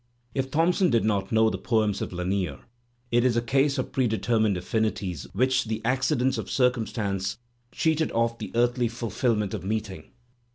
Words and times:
If 0.33 0.49
Thompson 0.49 0.89
did 0.89 1.05
not 1.05 1.31
know 1.31 1.51
the 1.51 1.59
poems 1.59 2.01
of 2.01 2.11
Lanier, 2.11 2.61
it 3.11 3.23
is 3.23 3.37
a 3.37 3.39
case 3.39 3.77
of 3.77 3.91
predetermined 3.91 4.57
affinities 4.57 5.27
which 5.31 5.65
the 5.65 5.79
accidents 5.85 6.39
of 6.39 6.49
circumstance 6.49 7.37
cheated 7.71 8.09
of 8.13 8.35
the 8.39 8.51
earthly 8.55 8.87
fulfilment 8.87 9.53
of 9.53 9.63
meeting. 9.63 10.05